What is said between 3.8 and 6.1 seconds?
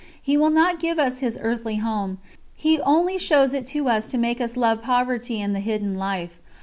us to make us love poverty and the hidden